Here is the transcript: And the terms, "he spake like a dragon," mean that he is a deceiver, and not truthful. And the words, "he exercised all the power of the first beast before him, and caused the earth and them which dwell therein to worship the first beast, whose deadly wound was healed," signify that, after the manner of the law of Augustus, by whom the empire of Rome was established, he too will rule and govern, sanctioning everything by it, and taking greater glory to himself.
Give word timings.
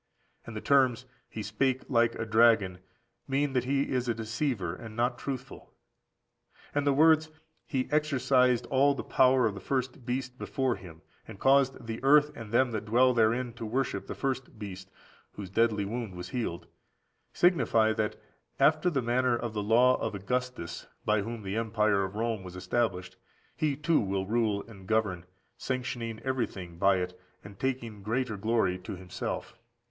And 0.47 0.55
the 0.55 0.61
terms, 0.61 1.05
"he 1.29 1.43
spake 1.43 1.83
like 1.87 2.15
a 2.15 2.25
dragon," 2.25 2.79
mean 3.27 3.53
that 3.53 3.65
he 3.65 3.91
is 3.91 4.09
a 4.09 4.15
deceiver, 4.15 4.73
and 4.73 4.95
not 4.95 5.19
truthful. 5.19 5.73
And 6.73 6.87
the 6.87 6.91
words, 6.91 7.29
"he 7.67 7.87
exercised 7.91 8.65
all 8.71 8.95
the 8.95 9.03
power 9.03 9.45
of 9.45 9.53
the 9.53 9.59
first 9.59 10.03
beast 10.03 10.39
before 10.39 10.75
him, 10.75 11.03
and 11.27 11.39
caused 11.39 11.85
the 11.85 12.03
earth 12.03 12.31
and 12.33 12.51
them 12.51 12.71
which 12.71 12.85
dwell 12.85 13.13
therein 13.13 13.53
to 13.53 13.65
worship 13.67 14.07
the 14.07 14.15
first 14.15 14.57
beast, 14.57 14.89
whose 15.33 15.51
deadly 15.51 15.85
wound 15.85 16.15
was 16.15 16.29
healed," 16.29 16.65
signify 17.31 17.93
that, 17.93 18.15
after 18.59 18.89
the 18.89 19.03
manner 19.03 19.37
of 19.37 19.53
the 19.53 19.61
law 19.61 19.97
of 20.01 20.15
Augustus, 20.15 20.87
by 21.05 21.21
whom 21.21 21.43
the 21.43 21.55
empire 21.57 22.03
of 22.03 22.15
Rome 22.15 22.41
was 22.41 22.55
established, 22.55 23.17
he 23.55 23.75
too 23.75 23.99
will 23.99 24.25
rule 24.25 24.65
and 24.67 24.87
govern, 24.87 25.27
sanctioning 25.57 26.19
everything 26.21 26.79
by 26.79 26.95
it, 26.95 27.15
and 27.43 27.59
taking 27.59 28.01
greater 28.01 28.35
glory 28.35 28.79
to 28.79 28.95
himself. 28.95 29.55